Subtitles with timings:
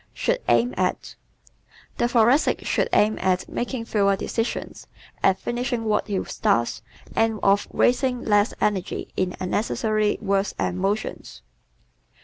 [0.15, 0.99] Should Aim At¶
[1.99, 4.87] The Thoracic should aim at making fewer decisions,
[5.21, 6.81] at finishing what he starts,
[7.15, 11.43] and of wasting less energy in unnecessary words and motions.